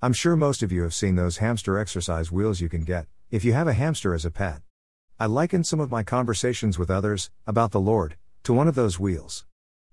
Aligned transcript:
I'm 0.00 0.12
sure 0.12 0.36
most 0.36 0.62
of 0.62 0.70
you 0.70 0.82
have 0.82 0.94
seen 0.94 1.16
those 1.16 1.38
hamster 1.38 1.76
exercise 1.76 2.30
wheels 2.30 2.60
you 2.60 2.68
can 2.68 2.84
get, 2.84 3.08
if 3.32 3.44
you 3.44 3.52
have 3.54 3.66
a 3.66 3.72
hamster 3.72 4.14
as 4.14 4.24
a 4.24 4.30
pet. 4.30 4.62
I 5.18 5.26
liken 5.26 5.64
some 5.64 5.80
of 5.80 5.90
my 5.90 6.04
conversations 6.04 6.78
with 6.78 6.88
others, 6.88 7.30
about 7.48 7.72
the 7.72 7.80
Lord, 7.80 8.16
to 8.44 8.52
one 8.52 8.68
of 8.68 8.76
those 8.76 9.00
wheels. 9.00 9.44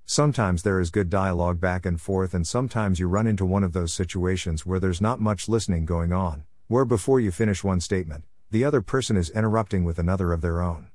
Sometimes 0.06 0.62
there 0.62 0.80
is 0.80 0.92
good 0.92 1.10
dialogue 1.10 1.60
back 1.60 1.88
and 1.88 2.00
forth, 2.00 2.36
and 2.36 2.46
sometimes 2.46 3.00
you 3.00 3.08
run 3.08 3.26
into 3.26 3.48
one 3.48 3.64
of 3.64 3.74
those 3.74 3.96
situations 3.96 4.64
where 4.64 4.80
there's 4.80 5.02
not 5.02 5.20
much 5.20 5.50
listening 5.50 5.86
going 5.86 6.14
on, 6.14 6.44
where 6.68 6.86
before 6.86 7.20
you 7.20 7.32
finish 7.32 7.64
one 7.64 7.80
statement, 7.80 8.26
the 8.52 8.64
other 8.64 8.84
person 8.84 9.18
is 9.18 9.32
interrupting 9.32 9.84
with 9.86 9.98
another 9.98 10.34
of 10.34 10.42
their 10.42 10.62
own. 10.62 10.90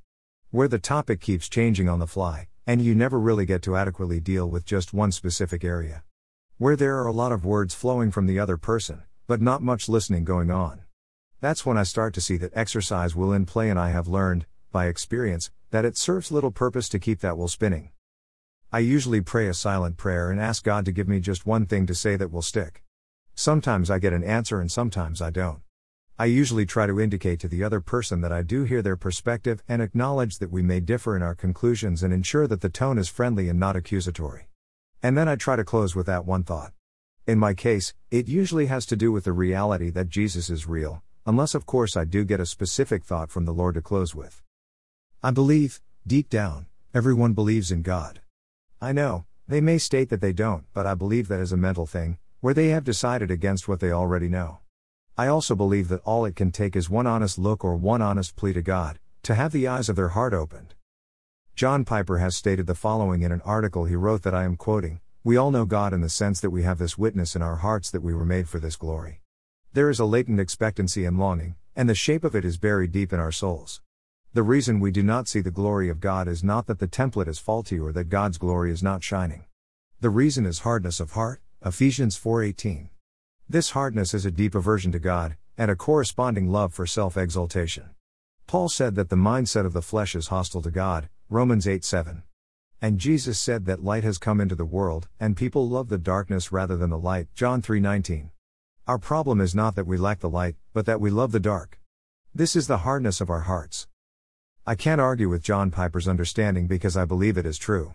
Where 0.51 0.69
the 0.69 0.79
topic 0.79 1.21
keeps 1.21 1.49
changing 1.49 1.89
on 1.89 1.99
the 1.99 2.07
fly, 2.07 2.47
and 2.65 2.81
you 2.81 2.95
never 2.95 3.19
really 3.19 3.45
get 3.45 3.63
to 3.63 3.75
adequately 3.75 4.21
deal 4.21 4.49
with 4.49 4.65
just 4.65 4.95
one 4.95 5.11
specific 5.11 5.65
area. 5.65 6.05
Where 6.61 6.77
there 6.77 6.99
are 6.99 7.07
a 7.07 7.13
lot 7.13 7.33
of 7.33 7.47
words 7.47 7.75
flowing 7.75 8.11
from 8.11 8.27
the 8.27 8.39
other 8.39 8.59
person, 8.59 9.05
but 9.27 9.41
not 9.41 9.63
much 9.63 9.89
listening 9.89 10.25
going 10.25 10.51
on. 10.51 10.83
That's 11.41 11.64
when 11.64 11.79
I 11.79 11.85
start 11.85 12.13
to 12.13 12.21
see 12.21 12.37
that 12.37 12.53
exercise 12.55 13.17
will 13.17 13.32
in 13.32 13.46
play, 13.46 13.71
and 13.71 13.79
I 13.79 13.93
have 13.93 14.07
learned, 14.07 14.45
by 14.71 14.89
experience, 14.89 15.51
that 15.71 15.87
it 15.87 15.96
serves 15.96 16.31
little 16.31 16.51
purpose 16.51 16.91
to 16.91 16.99
keep 16.99 17.21
that 17.21 17.39
wheel 17.39 17.49
spinning. 17.49 17.93
I 18.71 18.81
usually 18.81 19.23
pray 19.23 19.49
a 19.49 19.54
silent 19.54 19.96
prayer 19.96 20.31
and 20.31 20.39
ask 20.39 20.63
God 20.63 20.85
to 20.85 20.93
give 20.93 21.09
me 21.09 21.18
just 21.18 21.46
one 21.46 21.65
thing 21.65 21.87
to 21.87 21.95
say 21.95 22.17
that 22.17 22.31
will 22.31 22.43
stick. 22.43 22.82
Sometimes 23.35 23.90
I 23.90 23.99
get 23.99 24.13
an 24.13 24.23
answer 24.23 24.61
and 24.61 24.71
sometimes 24.71 25.23
I 25.23 25.31
don't. 25.31 25.63
I 26.18 26.27
usually 26.27 26.67
try 26.67 26.87
to 26.87 27.01
indicate 27.01 27.40
to 27.40 27.49
the 27.49 27.65
other 27.65 27.81
person 27.81 28.21
that 28.21 28.32
I 28.32 28.43
do 28.43 28.65
hear 28.65 28.82
their 28.82 28.99
perspective 28.99 29.63
and 29.67 29.81
acknowledge 29.81 30.37
that 30.40 30.53
we 30.53 30.61
may 30.61 30.81
differ 30.81 31.17
in 31.17 31.23
our 31.23 31.35
conclusions 31.35 32.03
and 32.03 32.12
ensure 32.12 32.47
that 32.48 32.61
the 32.61 32.69
tone 32.69 32.98
is 32.98 33.09
friendly 33.09 33.48
and 33.48 33.59
not 33.59 33.77
accusatory. 33.77 34.50
And 35.03 35.17
then 35.17 35.28
I 35.28 35.36
try 35.36 35.56
to 35.56 35.64
close 35.64 35.97
with 35.97 36.06
that 36.06 36.27
one 36.27 36.42
thought. 36.42 36.72
In 37.27 37.39
my 37.39 37.55
case, 37.55 37.95
it 38.11 38.28
usually 38.28 38.67
has 38.67 38.84
to 38.86 38.97
do 38.97 39.12
with 39.12 39.25
the 39.25 39.33
reality 39.33 39.89
that 39.91 40.09
Jesus 40.09 40.50
is 40.50 40.67
real, 40.67 41.03
unless 41.25 41.55
of 41.55 41.64
course 41.64 41.97
I 41.97 42.05
do 42.05 42.25
get 42.25 42.41
a 42.41 42.47
specific 42.47 43.05
thought 43.05 43.31
from 43.31 43.45
the 43.45 43.55
Lord 43.55 43.75
to 43.77 43.83
close 43.83 44.15
with. 44.15 44.43
I 45.23 45.31
believe, 45.31 45.81
deep 46.06 46.28
down, 46.28 46.67
everyone 46.93 47.33
believes 47.33 47.71
in 47.71 47.83
God. 47.83 48.21
I 48.81 48.93
know, 48.93 49.25
they 49.47 49.61
may 49.61 49.78
state 49.78 50.11
that 50.11 50.21
they 50.21 50.33
don't, 50.33 50.65
but 50.75 50.87
I 50.87 50.95
believe 50.95 51.28
that 51.28 51.41
is 51.41 51.53
a 51.53 51.56
mental 51.56 51.87
thing, 51.87 52.19
where 52.41 52.55
they 52.55 52.69
have 52.69 52.84
decided 52.84 53.31
against 53.31 53.69
what 53.69 53.81
they 53.81 53.93
already 53.93 54.28
know. 54.28 54.59
I 55.17 55.27
also 55.27 55.55
believe 55.55 55.89
that 55.89 56.03
all 56.05 56.25
it 56.25 56.37
can 56.37 56.51
take 56.51 56.75
is 56.75 56.89
one 56.89 57.06
honest 57.06 57.39
look 57.39 57.65
or 57.65 57.77
one 57.77 58.01
honest 58.01 58.37
plea 58.37 58.55
to 58.55 58.62
God, 58.62 58.98
to 59.23 59.34
have 59.34 59.53
the 59.53 59.69
eyes 59.69 59.89
of 59.89 59.97
their 59.97 60.09
heart 60.09 60.33
opened. 60.33 60.75
John 61.61 61.84
Piper 61.84 62.16
has 62.16 62.39
stated 62.39 62.66
the 62.66 62.75
following 62.75 63.20
in 63.20 63.33
an 63.33 63.42
article 63.42 63.84
he 63.84 63.94
wrote 63.94 64.22
that 64.22 64.34
I 64.34 64.44
am 64.44 64.56
quoting 64.56 65.00
We 65.22 65.36
all 65.36 65.50
know 65.50 65.66
God 65.66 65.92
in 65.92 66.00
the 66.00 66.08
sense 66.08 66.41
that 66.41 66.48
we 66.48 66.62
have 66.62 66.78
this 66.78 66.97
witness 66.97 67.36
in 67.36 67.42
our 67.42 67.56
hearts 67.56 67.91
that 67.91 68.00
we 68.00 68.14
were 68.14 68.25
made 68.25 68.48
for 68.48 68.58
this 68.58 68.77
glory. 68.77 69.20
There 69.75 69.91
is 69.91 70.00
a 70.00 70.06
latent 70.06 70.41
expectancy 70.41 71.05
and 71.05 71.19
longing, 71.19 71.56
and 71.77 71.86
the 71.86 71.94
shape 71.94 72.25
of 72.25 72.34
it 72.34 72.47
is 72.47 72.56
buried 72.56 72.92
deep 72.92 73.12
in 73.12 73.20
our 73.20 73.31
souls. 73.31 73.83
The 74.33 74.42
reason 74.42 74.81
we 74.81 74.91
do 74.91 75.03
not 75.03 75.28
see 75.28 75.42
the 75.42 75.50
glory 75.50 75.91
of 75.91 76.00
God 76.00 76.28
is 76.28 76.42
not 76.42 76.66
that 76.66 76.78
the 76.78 76.88
template 76.88 77.28
is 77.28 77.38
faulty 77.38 77.78
or 77.78 77.92
that 77.92 78.08
God's 78.08 78.38
glory 78.38 78.72
is 78.72 78.83
not 78.83 79.05
shining. 79.05 79.44
The 80.00 80.08
reason 80.08 80.47
is 80.47 80.61
hardness 80.61 80.98
of 80.98 81.12
heart, 81.12 81.42
Ephesians 81.62 82.16
4:18. 82.16 82.88
This 83.50 83.72
hardness 83.72 84.14
is 84.14 84.25
a 84.25 84.31
deep 84.31 84.55
aversion 84.55 84.92
to 84.92 84.98
God, 84.98 85.36
and 85.58 85.70
a 85.70 85.77
corresponding 85.77 86.50
love 86.50 86.72
for 86.72 86.86
self 86.86 87.19
exaltation. 87.19 87.91
Paul 88.47 88.70
said 88.70 88.94
that 88.94 89.11
the 89.11 89.16
mindset 89.16 89.66
of 89.66 89.75
the 89.75 89.83
flesh 89.83 90.16
is 90.16 90.28
hostile 90.28 90.62
to 90.62 90.70
God, 90.70 91.11
Romans 91.33 91.69
8 91.69 91.84
7. 91.84 92.25
And 92.83 92.98
Jesus 92.98 93.39
said 93.39 93.64
that 93.67 93.84
light 93.84 94.03
has 94.03 94.19
come 94.19 94.41
into 94.41 94.56
the 94.56 94.64
world, 94.64 95.06
and 95.20 95.37
people 95.37 95.69
love 95.69 95.89
the 95.89 95.97
darkness 95.97 96.50
rather 96.50 96.77
than 96.77 96.91
the 96.91 96.98
light, 96.98 97.28
John 97.37 97.62
3 97.62 97.78
19. 97.78 98.33
Our 98.89 98.98
problem 98.98 99.41
is 99.41 99.55
not 99.55 99.77
that 99.77 99.87
we 99.87 99.97
lack 99.97 100.19
the 100.19 100.28
light, 100.28 100.56
but 100.72 100.87
that 100.87 101.00
we 101.00 101.09
love 101.09 101.31
the 101.31 101.39
dark. 101.39 101.78
This 102.34 102.56
is 102.56 102.67
the 102.67 102.78
hardness 102.78 103.20
of 103.20 103.31
our 103.31 103.42
hearts. 103.42 103.87
I 104.67 104.75
can't 104.75 105.00
argue 105.00 105.28
with 105.28 105.45
John 105.45 105.70
Piper's 105.70 106.09
understanding 106.09 106.67
because 106.67 106.97
I 106.97 107.05
believe 107.05 107.38
it 107.38 107.47
is 107.47 107.59
true. 107.59 107.94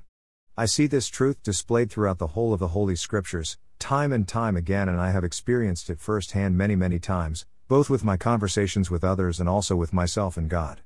I 0.55 0.65
see 0.65 0.87
this 0.87 1.09
truth 1.09 1.43
displayed 1.43 1.91
throughout 1.91 2.19
the 2.19 2.27
whole 2.27 2.53
of 2.53 2.61
the 2.61 2.69
Holy 2.69 2.95
Scriptures, 2.95 3.57
time 3.79 4.13
and 4.13 4.25
time 4.25 4.55
again, 4.55 4.87
and 4.87 5.01
I 5.01 5.11
have 5.11 5.25
experienced 5.25 5.89
it 5.89 5.99
firsthand 5.99 6.57
many, 6.57 6.77
many 6.77 6.99
times, 6.99 7.45
both 7.67 7.89
with 7.89 8.05
my 8.05 8.15
conversations 8.15 8.89
with 8.89 9.03
others 9.03 9.41
and 9.41 9.49
also 9.49 9.75
with 9.75 9.91
myself 9.91 10.37
and 10.37 10.49
God. 10.49 10.79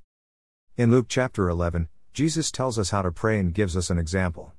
In 0.77 0.89
Luke 0.89 1.05
chapter 1.09 1.47
11, 1.47 1.89
Jesus 2.19 2.51
tells 2.51 2.77
us 2.77 2.89
how 2.89 3.01
to 3.01 3.13
pray 3.13 3.39
and 3.39 3.53
gives 3.53 3.77
us 3.77 3.89
an 3.89 3.97
example. 3.97 4.51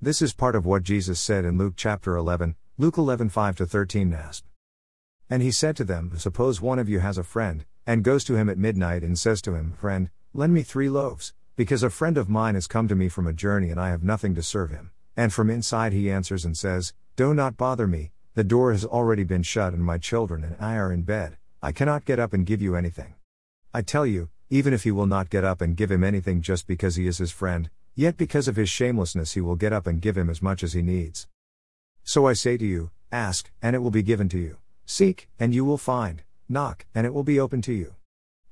This 0.00 0.22
is 0.22 0.32
part 0.32 0.54
of 0.54 0.64
what 0.64 0.84
Jesus 0.84 1.18
said 1.18 1.44
in 1.44 1.58
Luke 1.58 1.74
chapter 1.76 2.14
11, 2.14 2.54
Luke 2.78 2.96
11 2.98 3.30
5 3.30 3.56
13 3.56 4.12
NASB. 4.12 4.42
And 5.28 5.42
he 5.42 5.50
said 5.50 5.76
to 5.78 5.82
them, 5.82 6.12
Suppose 6.16 6.60
one 6.60 6.78
of 6.78 6.88
you 6.88 7.00
has 7.00 7.18
a 7.18 7.24
friend, 7.24 7.64
and 7.84 8.04
goes 8.04 8.22
to 8.26 8.36
him 8.36 8.48
at 8.48 8.58
midnight 8.58 9.02
and 9.02 9.18
says 9.18 9.42
to 9.42 9.56
him, 9.56 9.72
Friend, 9.72 10.08
lend 10.32 10.54
me 10.54 10.62
three 10.62 10.88
loaves 10.88 11.32
because 11.56 11.82
a 11.82 11.90
friend 11.90 12.16
of 12.16 12.28
mine 12.28 12.54
has 12.54 12.68
come 12.68 12.86
to 12.86 12.94
me 12.94 13.08
from 13.08 13.26
a 13.26 13.32
journey 13.32 13.70
and 13.70 13.80
I 13.80 13.88
have 13.88 14.04
nothing 14.04 14.36
to 14.36 14.42
serve 14.44 14.70
him. 14.70 14.92
And 15.16 15.32
from 15.32 15.50
inside 15.50 15.92
he 15.92 16.12
answers 16.12 16.44
and 16.44 16.56
says, 16.56 16.94
Do 17.16 17.34
not 17.34 17.56
bother 17.56 17.88
me, 17.88 18.12
the 18.34 18.44
door 18.44 18.70
has 18.70 18.84
already 18.84 19.24
been 19.24 19.42
shut 19.42 19.72
and 19.72 19.84
my 19.84 19.98
children 19.98 20.44
and 20.44 20.54
I 20.60 20.76
are 20.76 20.92
in 20.92 21.02
bed, 21.02 21.38
I 21.60 21.72
cannot 21.72 22.04
get 22.04 22.20
up 22.20 22.32
and 22.32 22.46
give 22.46 22.62
you 22.62 22.76
anything. 22.76 23.16
I 23.74 23.82
tell 23.82 24.06
you, 24.06 24.28
even 24.50 24.74
if 24.74 24.82
he 24.82 24.90
will 24.90 25.06
not 25.06 25.30
get 25.30 25.44
up 25.44 25.60
and 25.60 25.76
give 25.76 25.90
him 25.90 26.02
anything 26.02 26.42
just 26.42 26.66
because 26.66 26.96
he 26.96 27.06
is 27.06 27.18
his 27.18 27.30
friend, 27.30 27.70
yet 27.94 28.16
because 28.16 28.48
of 28.48 28.56
his 28.56 28.68
shamelessness 28.68 29.34
he 29.34 29.40
will 29.40 29.54
get 29.54 29.72
up 29.72 29.86
and 29.86 30.02
give 30.02 30.18
him 30.18 30.28
as 30.28 30.42
much 30.42 30.64
as 30.64 30.72
he 30.72 30.82
needs. 30.82 31.28
So 32.02 32.26
I 32.26 32.32
say 32.32 32.56
to 32.56 32.66
you, 32.66 32.90
ask, 33.12 33.50
and 33.62 33.76
it 33.76 33.78
will 33.78 33.92
be 33.92 34.02
given 34.02 34.28
to 34.30 34.38
you. 34.38 34.56
Seek, 34.84 35.28
and 35.38 35.54
you 35.54 35.64
will 35.64 35.78
find. 35.78 36.24
Knock, 36.48 36.84
and 36.96 37.06
it 37.06 37.14
will 37.14 37.22
be 37.22 37.38
open 37.38 37.62
to 37.62 37.72
you. 37.72 37.94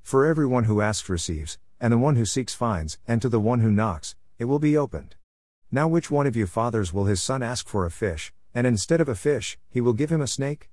For 0.01 0.25
everyone 0.25 0.63
who 0.63 0.79
asks 0.79 1.09
receives, 1.09 1.57
and 1.81 1.91
the 1.91 1.97
one 1.97 2.15
who 2.15 2.25
seeks 2.25 2.53
finds, 2.53 2.97
and 3.05 3.21
to 3.21 3.27
the 3.27 3.39
one 3.39 3.59
who 3.59 3.69
knocks, 3.69 4.15
it 4.37 4.45
will 4.45 4.59
be 4.59 4.77
opened. 4.77 5.15
Now, 5.69 5.89
which 5.89 6.09
one 6.09 6.25
of 6.25 6.35
you 6.35 6.47
fathers 6.47 6.93
will 6.93 7.05
his 7.05 7.21
son 7.21 7.43
ask 7.43 7.67
for 7.67 7.85
a 7.85 7.91
fish, 7.91 8.31
and 8.55 8.65
instead 8.65 9.01
of 9.01 9.09
a 9.09 9.15
fish, 9.15 9.57
he 9.69 9.81
will 9.81 9.93
give 9.93 10.11
him 10.11 10.21
a 10.21 10.27
snake? 10.27 10.69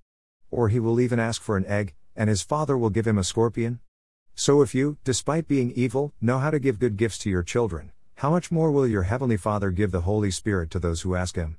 Or 0.53 0.69
he 0.69 0.79
will 0.79 1.01
even 1.01 1.19
ask 1.19 1.43
for 1.43 1.57
an 1.57 1.67
egg, 1.67 1.95
and 2.15 2.31
his 2.31 2.43
father 2.43 2.79
will 2.79 2.91
give 2.91 3.07
him 3.07 3.19
a 3.19 3.25
scorpion? 3.25 3.81
So 4.39 4.61
if 4.61 4.75
you, 4.75 4.99
despite 5.03 5.49
being 5.49 5.73
evil, 5.73 6.13
know 6.21 6.39
how 6.39 6.51
to 6.51 6.59
give 6.59 6.79
good 6.79 6.99
gifts 6.99 7.17
to 7.21 7.31
your 7.31 7.43
children, 7.43 7.91
how 8.17 8.29
much 8.29 8.51
more 8.51 8.71
will 8.71 8.87
your 8.87 9.05
heavenly 9.05 9.39
Father 9.39 9.71
give 9.71 9.93
the 9.93 10.03
Holy 10.03 10.31
Spirit 10.31 10.71
to 10.73 10.79
those 10.79 11.01
who 11.01 11.17
ask 11.17 11.37
him? 11.37 11.57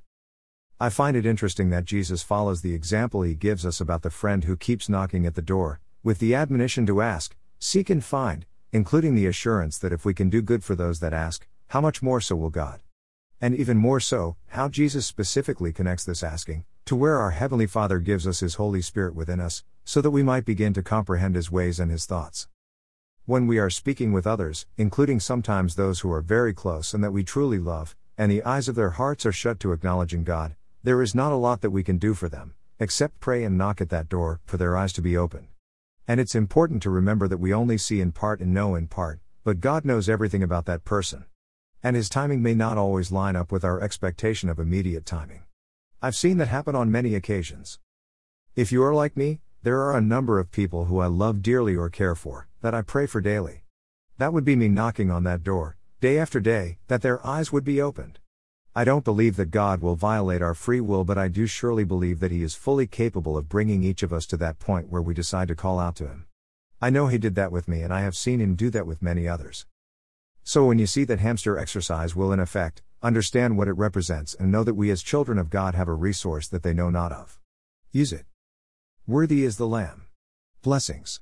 I 0.78 0.88
find 0.88 1.16
it 1.16 1.26
interesting 1.26 1.70
that 1.70 1.84
Jesus 1.84 2.22
follows 2.22 2.62
the 2.62 2.74
example 2.74 3.22
he 3.22 3.34
gives 3.34 3.66
us 3.66 3.80
about 3.80 4.02
the 4.02 4.10
friend 4.10 4.44
who 4.44 4.56
keeps 4.56 4.88
knocking 4.88 5.26
at 5.26 5.34
the 5.34 5.42
door, 5.42 5.80
with 6.04 6.20
the 6.20 6.36
admonition 6.36 6.86
to 6.86 7.02
ask, 7.02 7.34
seek 7.58 7.90
and 7.90 8.02
find, 8.02 8.46
including 8.72 9.16
the 9.16 9.26
assurance 9.26 9.76
that 9.78 9.92
if 9.92 10.04
we 10.04 10.14
can 10.14 10.30
do 10.30 10.40
good 10.40 10.62
for 10.62 10.76
those 10.76 11.00
that 11.00 11.12
ask, 11.12 11.48
how 11.68 11.80
much 11.80 12.00
more 12.00 12.20
so 12.20 12.36
will 12.36 12.48
God? 12.48 12.80
And 13.40 13.56
even 13.56 13.76
more 13.76 13.98
so, 13.98 14.36
how 14.50 14.68
Jesus 14.68 15.04
specifically 15.04 15.72
connects 15.72 16.04
this 16.04 16.22
asking 16.22 16.64
to 16.84 16.94
where 16.94 17.18
our 17.18 17.32
Heavenly 17.32 17.66
Father 17.66 17.98
gives 17.98 18.24
us 18.24 18.38
His 18.38 18.54
Holy 18.54 18.82
Spirit 18.82 19.16
within 19.16 19.40
us, 19.40 19.64
so 19.84 20.00
that 20.00 20.12
we 20.12 20.22
might 20.22 20.44
begin 20.44 20.72
to 20.74 20.82
comprehend 20.82 21.34
His 21.34 21.50
ways 21.50 21.80
and 21.80 21.90
His 21.90 22.06
thoughts. 22.06 22.46
When 23.28 23.46
we 23.46 23.58
are 23.58 23.68
speaking 23.68 24.14
with 24.14 24.26
others, 24.26 24.64
including 24.78 25.20
sometimes 25.20 25.74
those 25.74 26.00
who 26.00 26.10
are 26.10 26.22
very 26.22 26.54
close 26.54 26.94
and 26.94 27.04
that 27.04 27.10
we 27.10 27.22
truly 27.22 27.58
love, 27.58 27.94
and 28.16 28.32
the 28.32 28.42
eyes 28.42 28.68
of 28.68 28.74
their 28.74 28.92
hearts 28.92 29.26
are 29.26 29.32
shut 29.32 29.60
to 29.60 29.72
acknowledging 29.72 30.24
God, 30.24 30.56
there 30.82 31.02
is 31.02 31.14
not 31.14 31.30
a 31.30 31.36
lot 31.36 31.60
that 31.60 31.68
we 31.68 31.84
can 31.84 31.98
do 31.98 32.14
for 32.14 32.30
them, 32.30 32.54
except 32.78 33.20
pray 33.20 33.44
and 33.44 33.58
knock 33.58 33.82
at 33.82 33.90
that 33.90 34.08
door 34.08 34.40
for 34.46 34.56
their 34.56 34.78
eyes 34.78 34.94
to 34.94 35.02
be 35.02 35.14
opened. 35.14 35.48
And 36.06 36.20
it's 36.20 36.34
important 36.34 36.82
to 36.84 36.90
remember 36.90 37.28
that 37.28 37.36
we 37.36 37.52
only 37.52 37.76
see 37.76 38.00
in 38.00 38.12
part 38.12 38.40
and 38.40 38.54
know 38.54 38.74
in 38.74 38.86
part, 38.86 39.20
but 39.44 39.60
God 39.60 39.84
knows 39.84 40.08
everything 40.08 40.42
about 40.42 40.64
that 40.64 40.86
person. 40.86 41.26
And 41.82 41.96
His 41.96 42.08
timing 42.08 42.42
may 42.42 42.54
not 42.54 42.78
always 42.78 43.12
line 43.12 43.36
up 43.36 43.52
with 43.52 43.62
our 43.62 43.78
expectation 43.82 44.48
of 44.48 44.58
immediate 44.58 45.04
timing. 45.04 45.42
I've 46.00 46.16
seen 46.16 46.38
that 46.38 46.48
happen 46.48 46.74
on 46.74 46.90
many 46.90 47.14
occasions. 47.14 47.78
If 48.56 48.72
you 48.72 48.82
are 48.84 48.94
like 48.94 49.18
me, 49.18 49.42
there 49.62 49.82
are 49.82 49.94
a 49.94 50.00
number 50.00 50.38
of 50.38 50.50
people 50.50 50.86
who 50.86 51.00
I 51.00 51.08
love 51.08 51.42
dearly 51.42 51.76
or 51.76 51.90
care 51.90 52.14
for, 52.14 52.47
that 52.60 52.74
I 52.74 52.82
pray 52.82 53.06
for 53.06 53.20
daily. 53.20 53.62
That 54.18 54.32
would 54.32 54.44
be 54.44 54.56
me 54.56 54.68
knocking 54.68 55.10
on 55.10 55.24
that 55.24 55.44
door, 55.44 55.76
day 56.00 56.18
after 56.18 56.40
day, 56.40 56.78
that 56.88 57.02
their 57.02 57.24
eyes 57.26 57.52
would 57.52 57.64
be 57.64 57.80
opened. 57.80 58.18
I 58.74 58.84
don't 58.84 59.04
believe 59.04 59.36
that 59.36 59.50
God 59.50 59.80
will 59.80 59.96
violate 59.96 60.42
our 60.42 60.54
free 60.54 60.80
will, 60.80 61.04
but 61.04 61.18
I 61.18 61.28
do 61.28 61.46
surely 61.46 61.84
believe 61.84 62.20
that 62.20 62.30
He 62.30 62.42
is 62.42 62.54
fully 62.54 62.86
capable 62.86 63.36
of 63.36 63.48
bringing 63.48 63.82
each 63.82 64.02
of 64.02 64.12
us 64.12 64.26
to 64.26 64.36
that 64.36 64.58
point 64.58 64.88
where 64.88 65.02
we 65.02 65.14
decide 65.14 65.48
to 65.48 65.54
call 65.54 65.78
out 65.78 65.96
to 65.96 66.06
Him. 66.06 66.26
I 66.80 66.90
know 66.90 67.08
He 67.08 67.18
did 67.18 67.34
that 67.34 67.50
with 67.50 67.66
me, 67.66 67.82
and 67.82 67.92
I 67.92 68.02
have 68.02 68.16
seen 68.16 68.40
Him 68.40 68.54
do 68.54 68.70
that 68.70 68.86
with 68.86 69.02
many 69.02 69.26
others. 69.26 69.66
So 70.44 70.64
when 70.64 70.78
you 70.78 70.86
see 70.86 71.04
that 71.04 71.20
hamster 71.20 71.58
exercise 71.58 72.14
will 72.14 72.32
in 72.32 72.40
effect, 72.40 72.82
understand 73.02 73.56
what 73.56 73.68
it 73.68 73.72
represents 73.72 74.34
and 74.34 74.50
know 74.50 74.64
that 74.64 74.74
we 74.74 74.90
as 74.90 75.02
children 75.02 75.38
of 75.38 75.50
God 75.50 75.74
have 75.74 75.88
a 75.88 75.94
resource 75.94 76.48
that 76.48 76.62
they 76.62 76.72
know 76.72 76.90
not 76.90 77.12
of. 77.12 77.38
Use 77.92 78.12
it. 78.12 78.26
Worthy 79.06 79.44
is 79.44 79.56
the 79.56 79.66
Lamb. 79.66 80.06
Blessings. 80.62 81.16